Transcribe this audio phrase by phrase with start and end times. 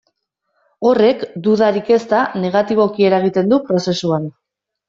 [0.91, 4.31] Horrek, dudarik ez da, negatiboki eragiten du prozesuan.